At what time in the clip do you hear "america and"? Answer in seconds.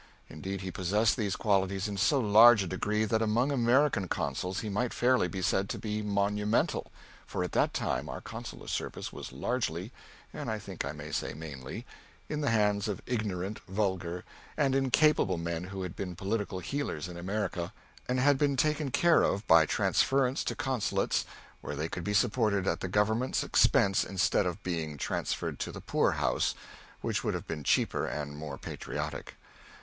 17.15-18.19